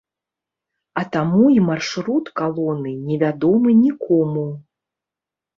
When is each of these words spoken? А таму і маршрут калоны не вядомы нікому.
А 1.01 1.03
таму 1.15 1.43
і 1.57 1.61
маршрут 1.67 2.25
калоны 2.41 2.95
не 3.11 3.21
вядомы 3.25 3.77
нікому. 3.85 4.49